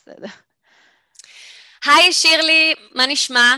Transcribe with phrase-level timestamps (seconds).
[0.00, 0.28] בסדר.
[1.84, 3.56] היי שירלי, מה נשמע?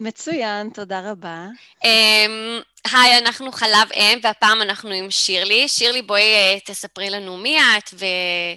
[0.00, 1.46] מצוין, תודה רבה.
[1.84, 2.60] אמ,
[2.92, 5.68] היי, אנחנו חלב אם, והפעם אנחנו עם שירלי.
[5.68, 7.94] שירלי, בואי אה, תספרי לנו מי את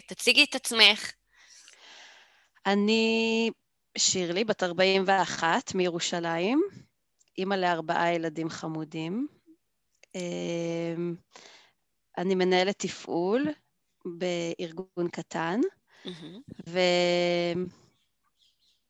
[0.07, 1.11] ותציגי את עצמך.
[2.65, 3.49] אני
[3.97, 6.62] שירלי, בת 41, מירושלים,
[7.38, 9.28] אימא לארבעה ילדים חמודים.
[10.15, 11.15] אמ,
[12.17, 13.47] אני מנהלת תפעול
[14.06, 15.60] בארגון קטן,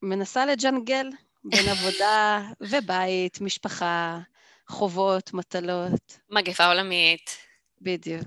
[0.04, 1.10] ומנסה לג'נגל
[1.44, 4.20] בין עבודה ובית, משפחה,
[4.68, 6.20] חובות, מטלות.
[6.30, 7.38] מגפה עולמית.
[7.82, 8.24] בדיוק.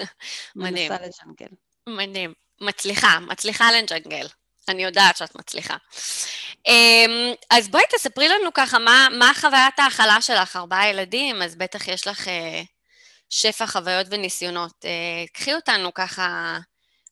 [0.56, 0.92] מדהים.
[0.92, 1.54] מנסה לג'נגל.
[1.88, 2.32] מדהים.
[2.60, 4.26] מצליחה, מצליחה לג'נגל.
[4.68, 5.76] אני יודעת שאת מצליחה.
[6.66, 10.56] אמ, אז בואי תספרי לנו ככה, מה, מה חוויית ההכלה שלך?
[10.56, 12.62] ארבעה ילדים, אז בטח יש לך אה,
[13.30, 14.84] שפע חוויות וניסיונות.
[14.84, 16.58] אה, קחי אותנו ככה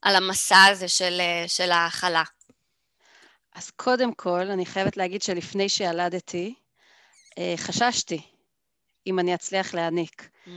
[0.04, 2.22] על המסע הזה של, אה, של ההכלה.
[3.54, 6.54] אז קודם כל, אני חייבת להגיד שלפני שילדתי,
[7.38, 8.20] אה, חששתי
[9.06, 10.28] אם אני אצליח להעניק.
[10.46, 10.48] Mm.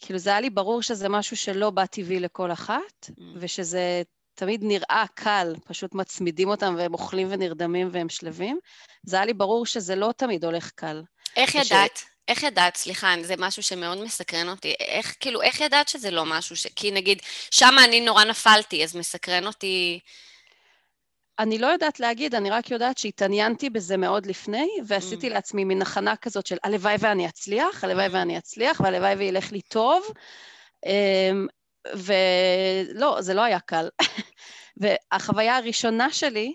[0.00, 3.12] כאילו, זה היה לי ברור שזה משהו שלא בא טבעי לכל אחת, Mm.
[3.36, 4.02] ושזה
[4.34, 8.58] תמיד נראה קל, פשוט מצמידים אותם והם אוכלים ונרדמים והם שלווים.
[9.02, 11.02] זה היה לי ברור שזה לא תמיד הולך קל.
[11.36, 12.02] איך וש- ידעת?
[12.28, 14.74] איך ידעת, סליחה, זה משהו שמאוד מסקרן אותי.
[14.80, 16.66] איך, כאילו, איך ידעת שזה לא משהו ש...
[16.66, 20.00] כי נגיד, שם אני נורא נפלתי, אז מסקרן אותי...
[21.38, 25.30] אני לא יודעת להגיד, אני רק יודעת שהתעניינתי בזה מאוד לפני, ועשיתי Mm.
[25.30, 28.10] לעצמי מין הכנה כזאת של הלוואי ואני אצליח, הלוואי Mm.
[28.12, 30.04] ואני אצליח, והלוואי וילך לי טוב.
[30.86, 31.46] אמ,
[31.94, 33.88] ולא, זה לא היה קל.
[34.80, 36.54] והחוויה הראשונה שלי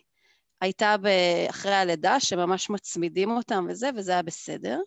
[0.61, 0.95] הייתה
[1.49, 4.79] אחרי הלידה, שממש מצמידים אותם וזה, וזה היה בסדר.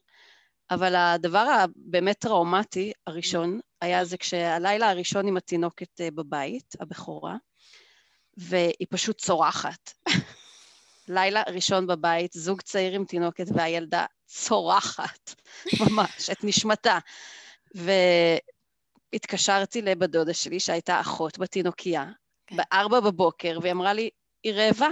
[0.70, 7.36] אבל הדבר הבאמת טראומטי הראשון היה זה כשהלילה הראשון עם התינוקת אה, בבית, הבכורה,
[8.36, 9.92] והיא פשוט צורחת.
[11.08, 15.34] לילה ראשון בבית, זוג צעיר עם תינוקת והילדה צורחת,
[15.80, 16.98] ממש, את נשמתה.
[19.12, 22.06] והתקשרתי לבת דודה שלי, שהייתה אחות בתינוקייה,
[22.46, 22.56] כן.
[22.56, 24.10] בארבע בבוקר, והיא אמרה לי,
[24.42, 24.88] היא רעבה,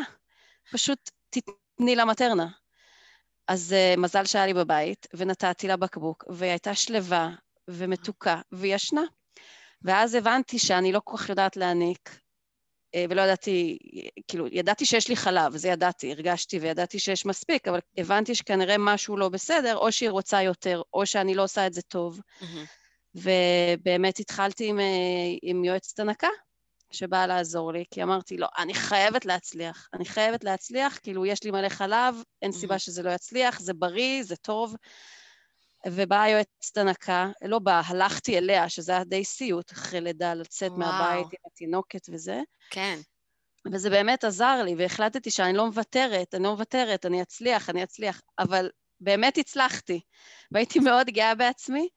[0.73, 2.49] פשוט תתני לה מטרנה.
[3.49, 7.31] אז uh, מזל שהיה לי בבית, ונתתי לה בקבוק, והיא הייתה שלווה
[7.69, 9.03] ומתוקה, והיא ישנה.
[9.83, 12.21] ואז הבנתי שאני לא כל כך יודעת להעניק,
[12.95, 13.79] אה, ולא ידעתי,
[14.29, 19.17] כאילו, ידעתי שיש לי חלב, זה ידעתי, הרגשתי וידעתי שיש מספיק, אבל הבנתי שכנראה משהו
[19.17, 22.21] לא בסדר, או שהיא רוצה יותר, או שאני לא עושה את זה טוב.
[22.41, 22.65] מהמם.
[23.15, 24.85] ובאמת התחלתי עם, אה,
[25.43, 26.29] עם יועצת הנקה,
[26.91, 31.51] שבאה לעזור לי, כי אמרתי, לא, אני חייבת להצליח, אני חייבת להצליח, כאילו, יש לי
[31.51, 32.79] מלא חלב, אין סיבה.
[32.79, 34.75] שזה לא יצליח, זה בריא, זה טוב.
[35.87, 40.79] ובאה יועצת הנקה, לא באה, הלכתי אליה, שזה היה די סיוט אחרי לידה, לצאת וואו.
[40.79, 42.41] מהבית עם התינוקת וזה.
[42.71, 42.99] כן.
[43.73, 48.21] וזה באמת עזר לי, והחלטתי שאני לא מוותרת, אני לא מוותרת, אני אצליח, אני אצליח,
[48.39, 48.71] אבל
[49.01, 50.01] באמת הצלחתי.
[50.53, 51.89] והייתי מאוד גאה בעצמי,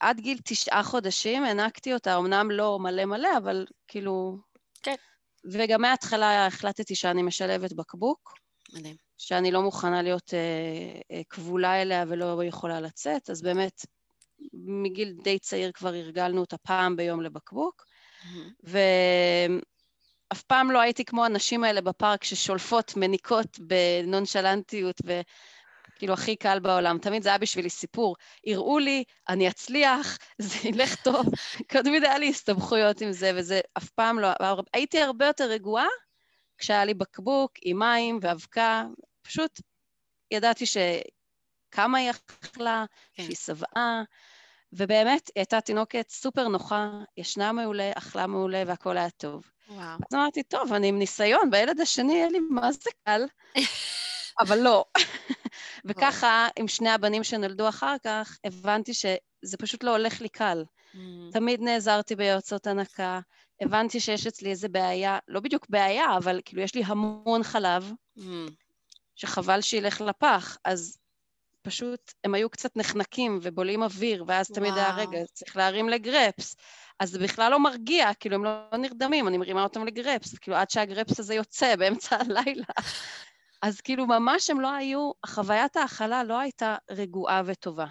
[0.00, 4.36] שעד גיל תשעה חודשים הענקתי אותה, אמנם לא מלא מלא, אבל כאילו...
[4.82, 4.94] כן.
[5.52, 8.34] וגם מההתחלה החלטתי שאני משלבת בקבוק,
[8.72, 8.96] מדהים.
[9.18, 13.86] שאני לא מוכנה להיות אה, אה, כבולה אליה ולא יכולה לצאת, אז באמת,
[14.52, 17.84] מגיל די צעיר כבר הרגלנו אותה פעם ביום לבקבוק.
[18.24, 18.50] מהמם.
[20.32, 24.96] ואף פעם לא הייתי כמו הנשים האלה בפארק ששולפות, מניקות בנונשלנטיות,
[26.00, 26.98] וכאילו הכי קל בעולם.
[26.98, 28.16] תמיד זה היה בשבילי סיפור.
[28.46, 31.26] הראו לי, אני אצליח, זה ילך טוב.
[31.84, 34.28] תמיד היה לי הסתבכויות עם זה, וזה אף פעם לא...
[34.72, 35.86] הייתי הרבה יותר רגועה
[36.58, 38.84] כשהיה לי בקבוק עם מים ואבקה.
[39.22, 39.60] פשוט
[40.30, 42.84] ידעתי שכמה היא אכלה,
[43.14, 43.22] כן.
[43.22, 44.02] שהיא שבעה.
[44.72, 49.42] ובאמת, היא הייתה תינוקת סופר נוחה, ישנה מעולה, אכלה מעולה והכל היה טוב.
[49.68, 49.80] וואו.
[49.80, 53.24] אז אמרתי, טוב, אני עם ניסיון, בילד השני יהיה לי מה זה קל,
[54.40, 54.84] אבל לא.
[55.84, 60.64] וככה, עם שני הבנים שנולדו אחר כך, הבנתי שזה פשוט לא הולך לי קל.
[60.94, 61.30] מהמם.
[61.32, 63.20] תמיד נעזרתי ביועצות הנקה,
[63.60, 68.48] הבנתי שיש אצלי איזה בעיה, לא בדיוק בעיה, אבל כאילו יש לי המון חלב, מהמם.
[69.16, 70.98] שחבל שילך לפח, אז
[71.62, 75.08] פשוט הם היו קצת נחנקים ובולעים אוויר, ואז תמיד היה, וואו.
[75.08, 76.56] רגע, צריך להרים לגרפס.
[77.00, 80.70] אז זה בכלל לא מרגיע, כאילו הם לא נרדמים, אני מרימה אותם לגרפס, כאילו עד
[80.70, 82.64] שהגרפס הזה יוצא באמצע הלילה.
[83.62, 87.86] אז כאילו ממש הם לא היו, חוויית ההאכלה לא הייתה רגועה וטובה.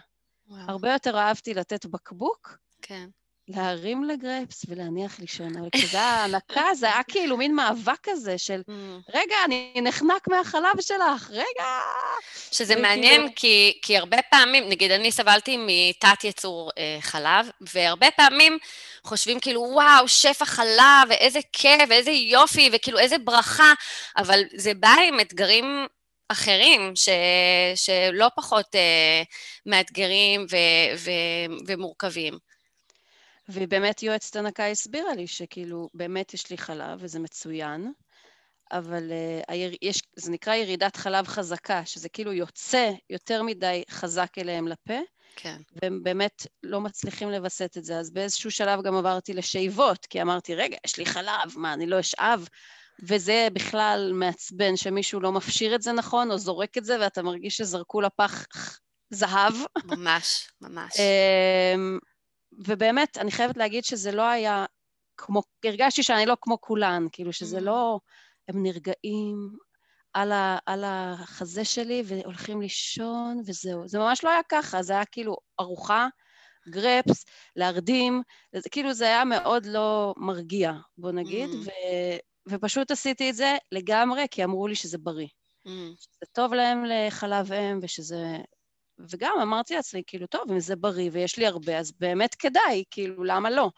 [0.48, 0.60] וואו.
[0.70, 3.10] הרבה יותר אהבתי לתת בקבוק, כן.
[3.50, 5.58] להרים לגרפס ולהניח לישון.
[5.58, 8.72] אבל כשזה היה הנקה, זה היה כאילו מין מאבק כזה של, mm.
[9.14, 11.80] רגע, אני נחנק מהחלב שלך, רגע.
[12.52, 13.34] שזה מעניין, כאילו...
[13.36, 18.58] כי, כי הרבה פעמים, נגיד, אני סבלתי מתת יצור אה, חלב, והרבה פעמים
[19.04, 23.74] חושבים כאילו, וואו, שפע חלב, ואיזה כיף, ואיזה יופי, וכאילו איזה ברכה,
[24.18, 25.88] אבל זה בא עם אתגרים
[26.30, 27.10] אחרים, ש,
[27.76, 29.22] שלא פחות אה,
[29.66, 30.56] מאתגרים ו,
[30.98, 31.12] ו,
[31.68, 32.49] ומורכבים.
[33.50, 37.92] ובאמת יועצת הנקה הסבירה לי שכאילו, באמת יש לי חלב וזה מצוין,
[38.72, 39.12] אבל
[39.50, 39.54] uh.
[39.82, 45.00] יש, זה נקרא ירידת חלב חזקה, שזה כאילו יוצא יותר מדי חזק אליהם לפה,
[45.36, 45.58] כן.
[45.82, 48.00] והם באמת לא מצליחים לווסת את זה.
[48.00, 52.00] אז באיזשהו שלב גם עברתי לשאיבות, כי אמרתי, רגע, יש לי חלב, מה, אני לא
[52.00, 52.48] אשאב?
[53.04, 57.58] וזה בכלל מעצבן שמישהו לא מפשיר את זה נכון, או זורק את זה, ואתה מרגיש
[57.58, 58.46] שזרקו לפח
[59.10, 59.54] זהב.
[59.86, 60.92] ממש, ממש.
[62.54, 64.66] אמ, ובאמת, אני חייבת להגיד שזה לא היה
[65.18, 67.62] כמו, הרגשתי שאני לא כמו כולן, כאילו שזה mm.
[67.62, 68.00] לא,
[68.48, 69.50] הם נרגעים
[70.14, 73.88] על, ה, על החזה שלי והולכים לישון וזהו.
[73.88, 76.08] זה ממש לא היה ככה, זה היה כאילו ארוחה,
[76.70, 77.26] גרפס,
[77.56, 78.22] להרדים,
[78.56, 81.56] זה, כאילו זה היה מאוד לא מרגיע, בוא נגיד, mm.
[81.56, 81.70] ו,
[82.50, 85.28] ופשוט עשיתי את זה לגמרי, כי אמרו לי שזה בריא.
[85.68, 85.70] Mm.
[85.98, 88.38] שזה טוב להם לחלב אם, ושזה
[89.10, 93.24] וגם אמרתי לעצמי, כאילו, טוב, אם זה בריא ויש לי הרבה, אז באמת כדאי, כאילו,
[93.24, 93.70] למה לא?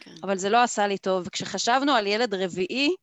[0.00, 0.14] כן.
[0.22, 1.26] אבל זה לא עשה לי טוב.
[1.26, 2.94] וכשחשבנו על ילד רביעי,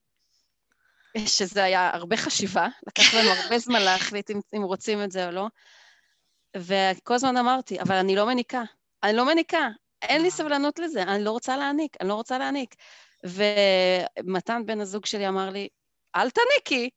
[1.25, 5.31] שזה היה הרבה חשיבה, לקח לנו הרבה זמן להחליט אם, אם רוצים את זה או
[5.31, 5.47] לא,
[6.57, 8.63] וכל הזמן אמרתי, אבל אני לא מניקה.
[9.03, 9.67] אני לא מניקה,
[10.01, 12.75] אין לי סבלנות לזה, אני לא רוצה להעניק, אני לא רוצה להעניק.
[13.23, 15.67] ומתן בן הזוג שלי אמר לי,
[16.15, 16.89] אל תניקי,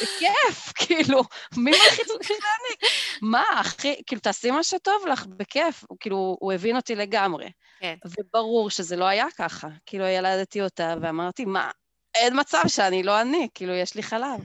[0.00, 1.22] זה כיף, כאילו,
[1.56, 2.92] מי מלחיץ אותך להעניק?
[3.22, 5.84] מה, אחי, כאילו, תעשי מה שטוב לך, בכיף.
[6.00, 7.50] כאילו, הוא הבין אותי לגמרי.
[7.80, 7.96] כן.
[8.04, 9.68] וברור שזה לא היה ככה.
[9.86, 11.70] כאילו, ילדתי אותה ואמרתי, מה,
[12.14, 14.40] אין מצב שאני לא אני, כאילו, יש לי חלב.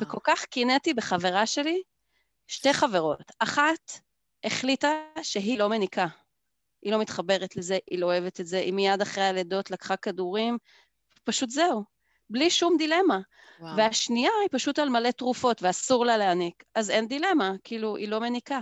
[0.00, 1.82] וכל כך קינאתי בחברה שלי,
[2.46, 3.32] שתי חברות.
[3.38, 4.00] אחת
[4.44, 4.88] החליטה
[5.22, 6.06] שהיא לא מניקה.
[6.82, 10.58] היא לא מתחברת לזה, היא לא אוהבת את זה, היא מיד אחרי הלידות לקחה כדורים,
[11.24, 11.95] פשוט זהו.
[12.30, 13.20] בלי שום דילמה.
[13.60, 13.76] וואו.
[13.76, 16.64] והשנייה היא פשוט על מלא תרופות ואסור לה להעניק.
[16.74, 18.60] אז אין דילמה, כאילו, היא לא מניקה.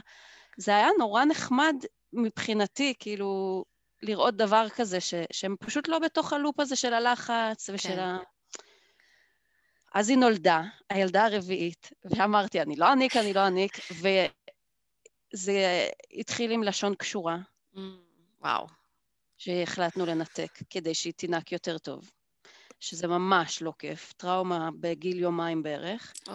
[0.57, 1.75] זה היה נורא נחמד
[2.13, 3.65] מבחינתי, כאילו,
[4.03, 7.99] לראות דבר כזה, ש, שהם פשוט לא בתוך הלופ הזה של הלחץ ושל כן.
[7.99, 8.19] ה...
[9.95, 13.79] אז היא נולדה, הילדה הרביעית, ואמרתי, אני לא אעניק, אני לא אעניק,
[15.35, 17.37] וזה התחיל עם לשון קשורה.
[17.75, 17.79] Mm,
[18.41, 18.67] וואו.
[19.39, 22.11] שהחלטנו לנתק כדי שהיא תינק יותר טוב.
[22.81, 26.13] שזה ממש לא כיף, טראומה בגיל יומיים בערך.
[26.29, 26.31] Oh.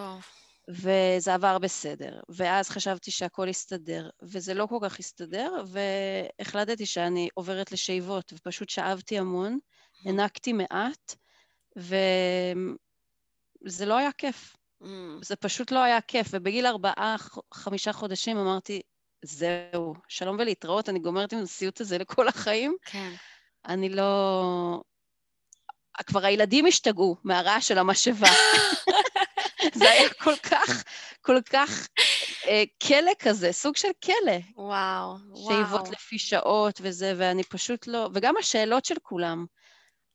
[0.68, 2.20] וזה עבר בסדר.
[2.28, 9.18] ואז חשבתי שהכל יסתדר, וזה לא כל כך הסתדר, והחלטתי שאני עוברת לשאיבות, ופשוט שאבתי
[9.18, 9.58] המון,
[10.04, 11.14] הענקתי מעט,
[11.76, 12.66] וזה
[13.86, 14.56] לא היה כיף.
[14.82, 14.86] Mm.
[15.22, 17.16] זה פשוט לא היה כיף, ובגיל ארבעה,
[17.54, 18.82] חמישה חודשים אמרתי,
[19.24, 22.76] זהו, שלום ולהתראות, אני גומרת עם הסיוט הזה לכל החיים.
[22.84, 23.12] כן.
[23.66, 24.82] אני לא...
[26.02, 28.28] כבר הילדים השתגעו מהרעש של המשאבה.
[29.78, 30.84] זה היה כל כך,
[31.20, 31.88] כל כך
[32.46, 34.32] אה, כלא כזה, סוג של כלא.
[34.56, 35.48] וואו, וואו.
[35.48, 38.08] שאיבות לפי שעות וזה, ואני פשוט לא...
[38.14, 39.46] וגם השאלות של כולם.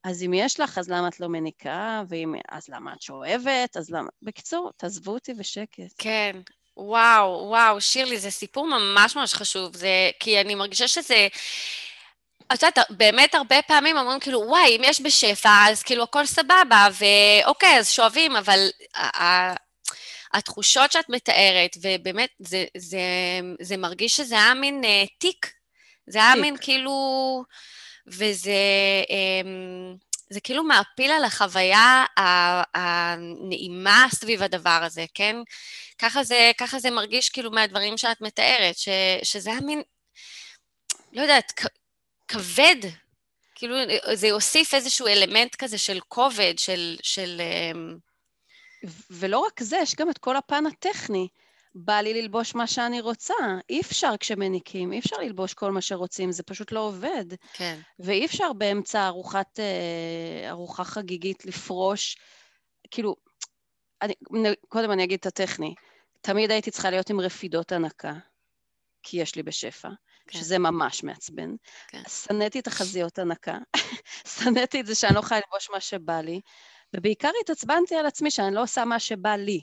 [0.03, 2.03] אז אם יש לך, אז למה את לא מניקה?
[2.09, 2.35] ואם...
[2.49, 3.77] אז למה את שואבת?
[3.77, 4.09] אז למה...
[4.21, 5.93] בקיצור, תעזבו אותי בשקט.
[5.97, 6.35] כן.
[6.77, 9.75] וואו, וואו, שירלי, זה סיפור ממש ממש חשוב.
[9.75, 10.11] זה...
[10.19, 11.27] כי אני מרגישה שזה...
[12.53, 16.87] את יודעת, באמת הרבה פעמים אומרים כאילו, וואי, אם יש בשפע, אז כאילו הכל סבבה,
[16.99, 18.69] ואוקיי, אז שואבים, אבל
[20.33, 22.99] התחושות שאת מתארת, ובאמת, זה, זה,
[23.61, 25.51] זה מרגיש שזה היה מין uh, תיק.
[26.07, 27.43] זה היה מין כאילו...
[28.07, 28.51] וזה
[29.03, 29.97] um,
[30.29, 32.05] זה כאילו מעפיל על החוויה
[32.75, 35.35] הנעימה סביב הדבר הזה, כן?
[35.99, 38.89] ככה זה, ככה זה מרגיש כאילו מהדברים שאת מתארת, ש,
[39.23, 39.81] שזה היה מין,
[41.13, 41.53] לא יודעת,
[42.27, 42.75] כבד.
[43.55, 43.75] כאילו,
[44.13, 46.97] זה יוסיף איזשהו אלמנט כזה של כובד, של...
[47.01, 47.97] של אמ,
[49.09, 51.27] ולא רק זה, יש גם את כל הפן הטכני.
[51.75, 53.33] בא לי ללבוש מה שאני רוצה.
[53.69, 57.25] אי אפשר כשמניקים, אי אפשר ללבוש כל מה שרוצים, זה פשוט לא עובד.
[57.53, 57.79] כן.
[57.99, 62.17] ואי אפשר באמצע ארוחת, אה, ארוחה חגיגית לפרוש.
[62.91, 63.15] כאילו,
[64.01, 64.13] אני,
[64.69, 65.75] קודם אני אגיד את הטכני.
[66.21, 68.13] תמיד הייתי צריכה להיות עם רפידות הנקה,
[69.03, 69.89] כי יש לי בשפע.
[70.27, 70.39] כן.
[70.39, 71.49] שזה ממש מעצבן.
[71.87, 72.01] כן.
[72.27, 73.57] שנאתי את החזיות הנקה,
[74.39, 76.41] שנאתי את זה שאני לא יכולה ללבוש מה שבא לי,
[76.95, 79.61] ובעיקר התעצבנתי על עצמי שאני לא עושה מה שבא לי.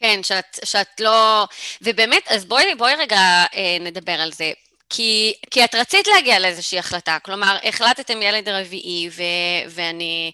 [0.00, 1.46] כן, שאת, שאת לא...
[1.82, 3.18] ובאמת, אז בואי, בואי רגע
[3.54, 4.52] אה, נדבר על זה.
[4.90, 9.22] כי, כי את רצית להגיע לאיזושהי החלטה, כלומר, החלטתם ילד רביעי, ו,
[9.68, 10.32] ואני,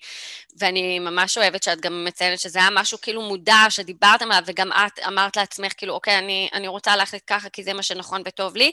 [0.59, 4.99] ואני ממש אוהבת שאת גם מציינת שזה היה משהו כאילו מודע, שדיברתם עליו, וגם את
[5.07, 8.73] אמרת לעצמך, כאילו, אוקיי, אני, אני רוצה להחליט ככה, כי זה מה שנכון וטוב לי,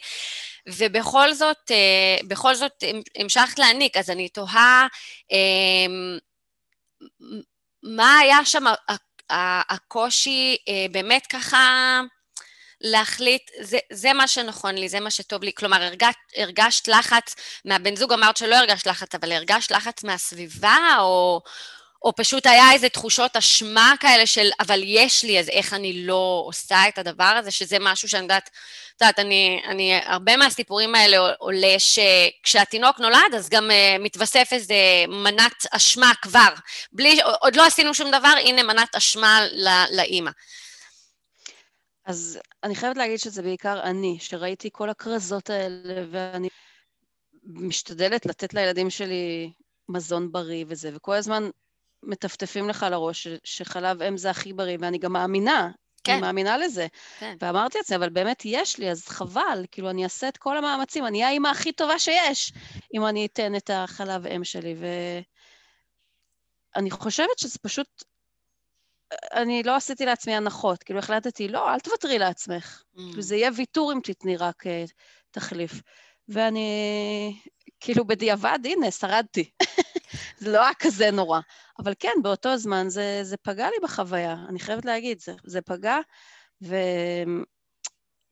[0.68, 2.84] ובכל זאת, אה, בכל זאת
[3.18, 4.88] המשכת להעניק, אז אני תוהה,
[5.32, 5.38] אה,
[7.84, 8.64] מה היה שם
[9.70, 12.02] הקושי אה, באמת ככה
[12.82, 15.54] להחליט, זה, זה מה שנכון לי, זה מה שטוב לי.
[15.54, 21.42] כלומר, הרגש, הרגשת לחץ מהבן זוג, אמרת שלא הרגשת לחץ, אבל הרגשת לחץ מהסביבה, או,
[22.04, 26.44] או פשוט היה איזה תחושות אשמה כאלה של, אבל יש לי, אז איך אני לא
[26.46, 28.50] עושה את הדבר הזה, שזה משהו שאני יודעת,
[28.96, 34.76] את יודעת, אני, אני, הרבה מהסיפורים האלה עולה שכשהתינוק נולד, אז גם uh, מתווסף איזה
[35.08, 36.54] מנת אשמה כבר.
[36.92, 39.40] בלי, עוד לא עשינו שום דבר, הנה מנת אשמה
[39.92, 40.32] לאימא.
[42.06, 46.48] אז אני חייבת להגיד שזה בעיקר אני, שראיתי כל הכרזות האלה, ואני
[47.44, 49.52] משתדלת לתת לילדים שלי
[49.90, 51.50] מזון בריא וזה, וכל הזמן
[52.04, 55.72] מטפטפים לך לראש שחלב אם זה הכי בריא, ואני גם מאמינה,
[56.04, 56.12] כן.
[56.12, 56.88] אני מאמינה לזה.
[57.20, 57.36] כן.
[57.42, 61.18] ואמרתי לעצמי, אבל באמת יש לי, אז חבל, כאילו, אני אעשה את כל המאמצים, אני
[61.18, 62.54] אהיה האימא הכי טובה שיש,
[62.94, 64.76] אם אני אתן את החלב אם שלי.
[66.76, 68.04] ואני חושבת שזה פשוט
[69.34, 72.84] אני לא עשיתי לעצמי הנחות, כאילו החלטתי, לא, אל תוותרי לעצמך.
[72.84, 72.98] Mm.
[72.98, 74.70] כאילו זה יהיה ויתור אם תתני רק uh,
[75.32, 75.82] תחליף.
[76.28, 77.42] ואני,
[77.80, 79.50] כאילו בדיעבד, הנה, שרדתי.
[80.42, 81.40] זה לא היה כזה נורא.
[81.80, 85.98] אבל כן, באותו זמן זה, זה פגע לי בחוויה, אני חייבת להגיד, זה, זה פגע,
[86.64, 86.76] ו...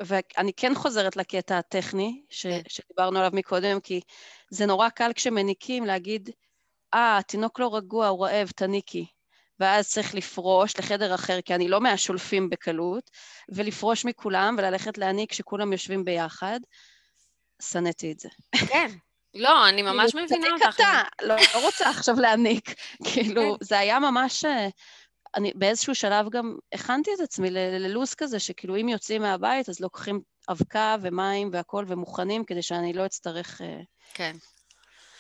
[0.03, 2.61] ואני כן חוזרת לקטע הטכני, ש, כן.
[2.67, 4.01] שדיברנו עליו מקודם, כי
[4.49, 6.29] זה נורא קל כשמניקים להגיד,
[6.93, 9.05] אה, ah, התינוק לא רגוע, הוא רעב, תניקי.
[9.59, 13.11] ואז צריך לפרוש לחדר אחר, כי אני לא מהשולפים בקלות,
[13.49, 16.59] ולפרוש מכולם וללכת להעניק כשכולם יושבים ביחד.
[17.61, 18.29] שנאתי את זה.
[18.69, 18.91] כן.
[19.33, 20.75] לא, אני ממש כאילו, מבינה אותך.
[20.75, 22.73] קטע, לא, לא רוצה עכשיו להעניק.
[23.13, 23.65] כאילו, כן.
[23.65, 24.45] זה היה ממש...
[24.45, 24.67] אה,
[25.35, 30.21] אני באיזשהו שלב גם הכנתי את עצמי ללו"ז כזה, שכאילו אם יוצאים מהבית, אז לוקחים
[30.49, 33.61] אבקה ומים והכול ומוכנים, כדי שאני לא אצטרך...
[33.61, 33.79] אה,
[34.13, 34.35] כן.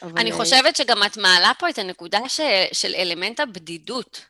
[0.01, 0.19] אבל...
[0.19, 2.39] אני אה, חושבת שגם את מעלה פה את הנקודה ש...
[2.73, 4.25] של אלמנט הבדידות.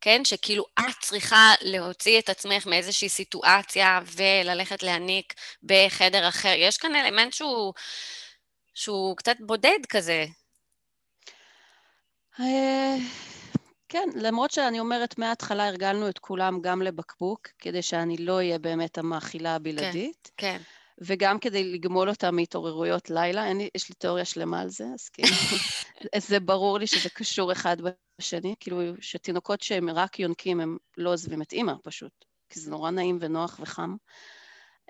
[0.00, 0.24] כן?
[0.24, 6.52] שכאילו את צריכה להוציא את עצמך מאיזושהי סיטואציה וללכת להניק בחדר אחר.
[6.56, 7.72] יש כאן אלמנט שהוא,
[8.74, 10.26] שהוא קצת בודד כזה.
[12.40, 12.96] אה,
[13.88, 18.98] כן, למרות שאני אומרת מההתחלה הרגלנו את כולם גם לבקבוק, כדי שאני לא אהיה באמת
[18.98, 20.30] המאכילה הבלעדית.
[20.36, 20.62] כן, כן.
[21.00, 25.08] וגם כדי לגמול אותה מהתעוררויות לילה, אין לי, יש לי תיאוריה שלמה על זה, אז
[25.08, 25.28] כאילו,
[26.28, 27.76] זה ברור לי שזה קשור אחד
[28.18, 32.90] בשני, כאילו שתינוקות שהם רק יונקים, הם לא עוזבים את אימא פשוט, כי זה נורא
[32.90, 33.96] נעים ונוח וחם.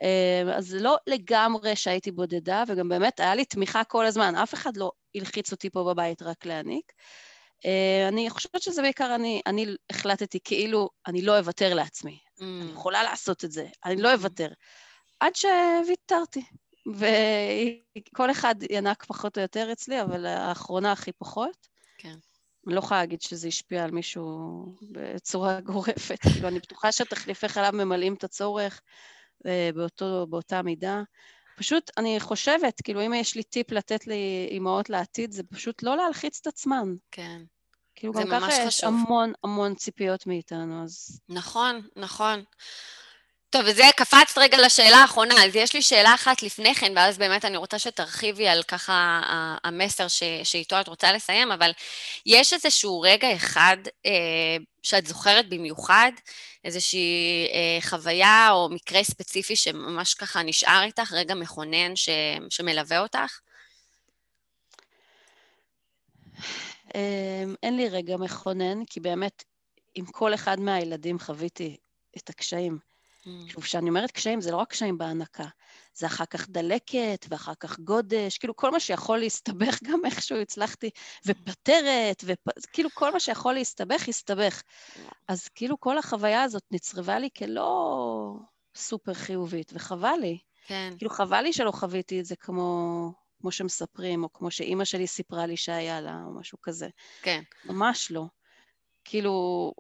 [0.03, 4.77] אה, אז לא לגמרי שהייתי בודדה, וגם באמת היה לי תמיכה כל הזמן, אף אחד
[4.77, 6.93] לא הלחיץ אותי פה בבית רק להעניק.
[7.67, 12.19] אה, אני חושבת שזה בעיקר אני, אני החלטתי כאילו אני לא אוותר לעצמי.
[12.39, 12.43] Mm.
[12.43, 14.49] אני יכולה לעשות את זה, אני לא אוותר.
[15.21, 16.43] עד שוויתרתי.
[16.95, 21.69] וכל אחד ינק פחות או יותר אצלי, אבל האחרונה הכי פחות.
[21.99, 22.15] כן.
[22.67, 24.33] אני לא יכולה להגיד שזה השפיע על מישהו
[24.93, 26.19] בצורה גורפת.
[26.33, 28.81] כאילו, אני בטוחה שהתחליפי חלב ממלאים את הצורך
[29.75, 31.03] באותו, באותה מידה.
[31.57, 36.39] פשוט, אני חושבת, כאילו, אם יש לי טיפ לתת לאימהות לעתיד, זה פשוט לא להלחיץ
[36.43, 36.95] את עצמן.
[37.11, 37.43] כן.
[37.95, 41.21] כאילו, גם ככה יש המון המון ציפיות מאיתנו, אז...
[41.29, 42.45] נכון, נכון.
[43.51, 47.45] טוב, וזה קפצת רגע לשאלה האחרונה, אז יש לי שאלה אחת לפני כן, ואז באמת
[47.45, 49.21] אני רוצה שתרחיבי על ככה
[49.65, 51.71] המסר ש, שאיתו את רוצה לסיים, אבל
[52.27, 56.13] יש איזשהו רגע אחד אה, שאת זוכרת במיוחד,
[56.65, 62.09] איזושהי אה, חוויה או מקרה ספציפי שממש ככה נשאר איתך, רגע מכונן ש,
[62.51, 63.41] שמלווה אותך?
[66.95, 69.45] אמ, אין לי רגע מכונן, כי באמת
[69.95, 71.77] עם כל אחד מהילדים חוויתי
[72.17, 72.79] את הקשיים.
[73.49, 75.47] שוב, כשאני אומרת קשיים, זה לא רק קשיים בהנקה,
[75.95, 80.91] זה אחר כך דלקת, ואחר כך גודש, כאילו כל מה שיכול להסתבך גם איכשהו הצלחתי,
[81.27, 84.63] ופטרת, וכאילו כל מה שיכול להסתבך, הסתבך.
[85.29, 88.37] אז כאילו כל החוויה הזאת נצרבה לי כלא
[88.77, 90.39] סופר חיובית, וחבל לי.
[90.67, 90.95] כן.
[90.99, 95.47] כאילו חבל לי שלא חוויתי את זה כמו, כמו שמספרים, או כמו שאימא שלי סיפרה
[95.47, 96.89] לי שהיה לה, או משהו כזה.
[97.23, 97.43] כן.
[97.65, 98.25] ממש לא.
[99.05, 99.73] כאילו,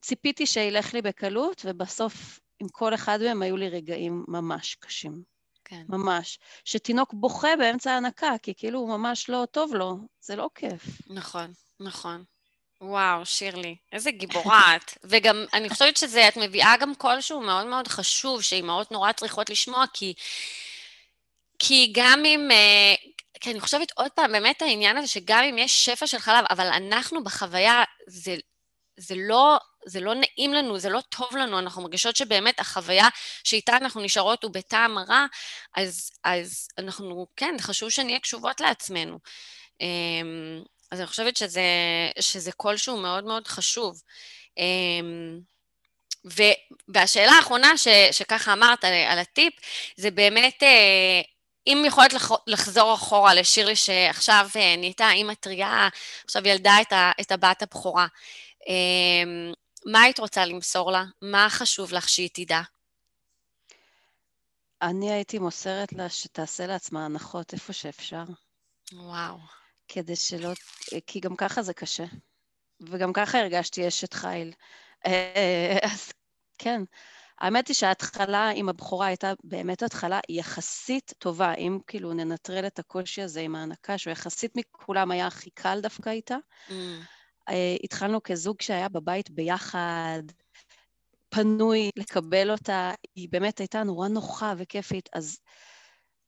[0.00, 5.22] ציפיתי שילך לי בקלות, ובסוף עם כל אחד מהם היו לי רגעים ממש קשים.
[5.64, 5.82] כן.
[5.88, 6.38] ממש.
[6.64, 10.82] שתינוק בוכה באמצע ההנקה, כי כאילו הוא ממש לא טוב לו, זה לא כיף.
[11.10, 12.24] נכון, נכון.
[12.80, 14.90] וואו, שירלי, איזה גיבורה את.
[15.10, 19.50] וגם, אני חושבת שזה, את מביאה גם קול שהוא מאוד מאוד חשוב, שאימהות נורא צריכות
[19.50, 20.14] לשמוע, כי
[21.58, 22.94] כי גם אם, אה,
[23.40, 26.66] כי אני חושבת עוד פעם, באמת העניין הזה שגם אם יש שפע של חלב, אבל
[26.66, 28.36] אנחנו בחוויה, זה,
[28.96, 33.08] זה לא, זה לא נעים לנו, זה לא טוב לנו, אנחנו מרגישות שבאמת החוויה
[33.44, 35.26] שאיתה אנחנו נשארות הוא בטעם רע,
[35.76, 39.18] אז, אז אנחנו, כן, חשוב שנהיה קשובות לעצמנו.
[39.80, 41.62] אמ, אז אני חושבת שזה,
[42.20, 44.02] שזה קול שהוא מאוד מאוד חשוב.
[44.58, 45.40] אמ,
[46.36, 46.42] ו,
[46.88, 49.54] והשאלה האחרונה ש, שככה אמרת על, על הטיפ,
[49.96, 51.20] זה באמת, אה,
[51.66, 52.14] אם יכולת
[52.46, 55.88] לחזור אחורה לשירלי שעכשיו אה, נהייתה אימא טריה,
[56.24, 58.06] עכשיו ילדה את, ה, את הבת הבכורה,
[58.68, 59.52] אמ,
[59.84, 61.04] מה היית רוצה למסור לה?
[61.22, 62.60] מה חשוב לך שהיא תדע?
[64.82, 68.24] אני הייתי מוסרת לה שתעשה לעצמה הנחות איפה שאפשר.
[68.92, 69.38] וואו.
[69.88, 70.50] כדי שלא...
[71.06, 72.04] כי גם ככה זה קשה.
[72.80, 74.52] וגם ככה הרגשתי אשת חיל.
[75.06, 76.12] אה, אז
[76.58, 76.82] כן.
[77.38, 81.54] האמת היא שההתחלה עם הבכורה הייתה באמת התחלה יחסית טובה.
[81.54, 86.10] אם כאילו ננטרל את הקושי הזה עם ההנקה, שהוא יחסית מכולם היה הכי קל דווקא
[86.10, 86.36] איתה.
[86.68, 86.72] Mm.
[87.48, 90.22] אה, התחלנו כזוג שהיה בבית ביחד,
[91.28, 95.38] פנוי לקבל אותה, היא באמת הייתה נורא נוחה וכיפית, אז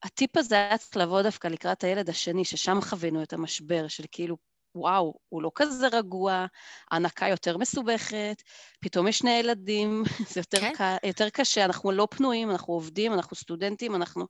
[0.02, 4.36] הטיפ הזה היה צריך לבוא דווקא לקראת הילד השני, ששם חווינו את המשבר של כאילו,
[4.74, 6.46] וואו, הוא לא כזה רגוע,
[6.90, 8.42] ההנקה יותר מסובכת,
[8.80, 10.72] פתאום יש שני ילדים, זה יותר, כן?
[10.74, 11.06] ק...
[11.06, 14.26] יותר קשה, אנחנו לא פנויים, אנחנו עובדים, אנחנו סטודנטים, אנחנו...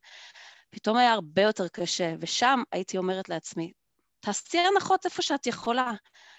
[0.71, 3.73] פתאום היה הרבה יותר קשה, ושם הייתי אומרת לעצמי,
[4.21, 5.93] תעשי הנחות איפה שאת יכולה,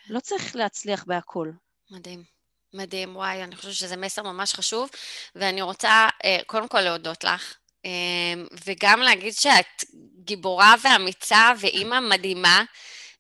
[0.10, 1.52] לא צריך להצליח בהכל.
[1.92, 2.38] מדהים.
[2.74, 4.90] מדהים, וואי, אני חושבת שזה מסר ממש חשוב,
[5.36, 7.56] ואני רוצה אה, קודם כל להודות לך,
[7.86, 8.34] אה,
[8.66, 9.84] וגם להגיד שאת
[10.24, 12.64] גיבורה ואמיצה ואימא מדהימה,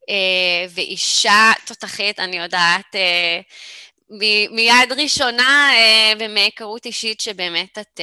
[0.09, 2.95] אה, ואישה תותחית, אני יודעת,
[4.51, 5.71] מיד ראשונה
[6.19, 8.01] ומהיכרות אישית שבאמת את,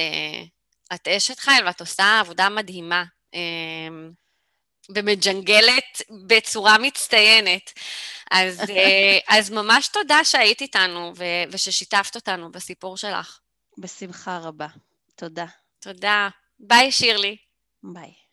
[0.93, 3.03] את אשת חייל ואת עושה עבודה מדהימה.
[4.95, 7.73] ומג'נגלת בצורה מצטיינת.
[8.31, 13.39] אז, אה, אז ממש תודה שהיית איתנו ו- וששיתפת אותנו בסיפור שלך.
[13.77, 14.67] בשמחה רבה.
[15.15, 15.45] תודה.
[15.79, 16.29] תודה.
[16.59, 17.37] ביי, שירלי.
[17.83, 18.24] ביי.